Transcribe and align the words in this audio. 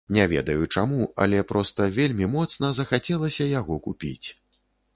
Не 0.15 0.23
ведаю 0.29 0.63
чаму, 0.77 1.01
але 1.25 1.43
проста 1.51 1.87
вельмі 1.99 2.31
моцна 2.37 2.73
захацелася 2.81 3.51
яго 3.53 3.79
купіць. 3.89 4.27